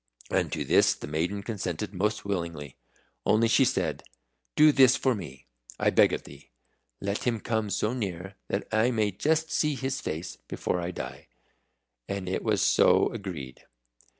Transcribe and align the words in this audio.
And 0.31 0.51
to 0.53 0.65
this 0.65 0.95
the 0.95 1.05
maiden 1.05 1.43
consented 1.43 1.93
most 1.93 2.25
willingly. 2.25 2.75
Only 3.23 3.47
she 3.47 3.63
said, 3.63 4.01
"Do 4.55 4.71
this 4.71 4.95
for 4.95 5.13
me, 5.13 5.45
I 5.79 5.91
beg 5.91 6.11
of 6.11 6.23
thee. 6.23 6.49
Let 6.99 7.25
him 7.25 7.39
come 7.39 7.69
so 7.69 7.93
near 7.93 8.33
that 8.47 8.67
I 8.71 8.89
may 8.89 9.11
just 9.11 9.51
see 9.51 9.75
his 9.75 10.01
face 10.01 10.37
before 10.47 10.81
I 10.81 10.89
die." 10.89 11.27
And 12.09 12.27
it 12.27 12.41
was 12.43 12.63
so 12.63 13.09
agreed. 13.13 13.65